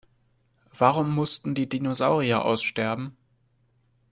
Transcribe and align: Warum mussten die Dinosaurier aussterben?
Warum 0.79 1.13
mussten 1.13 1.53
die 1.53 1.69
Dinosaurier 1.69 2.43
aussterben? 2.43 3.15